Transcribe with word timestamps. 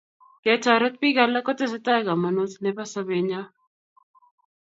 Ketoret 0.43 0.95
pik 1.01 1.17
alak 1.23 1.45
kotesei 1.47 2.01
kamanut 2.07 2.51
nebo 2.63 2.83
sopenyo 2.91 3.41